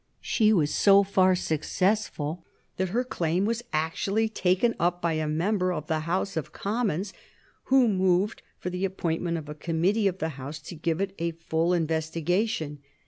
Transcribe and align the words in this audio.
She 0.19 0.51
was 0.51 0.73
so 0.73 1.03
far 1.03 1.35
successful 1.35 2.43
that 2.77 2.89
her 2.89 3.03
claim 3.03 3.45
was 3.45 3.63
actually 3.71 4.29
taken 4.29 4.73
up 4.79 4.99
by 4.99 5.13
a 5.13 5.27
member 5.27 5.71
of 5.71 5.85
the 5.85 5.99
House 5.99 6.35
of 6.35 6.51
Commons, 6.51 7.13
who 7.65 7.87
moved 7.87 8.41
for 8.57 8.71
the 8.71 8.83
appointment 8.83 9.37
of 9.37 9.47
a 9.47 9.53
Committee 9.53 10.07
of 10.07 10.17
the 10.17 10.29
House 10.29 10.57
to 10.61 10.73
give 10.75 11.01
it 11.01 11.13
a 11.19 11.33
full 11.33 11.71
investigation. 11.71 12.79